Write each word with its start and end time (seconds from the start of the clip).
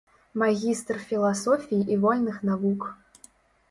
Магістр 0.43 0.95
філасофіі 1.11 1.81
і 1.97 2.01
вольных 2.09 2.45
навук. 2.53 2.93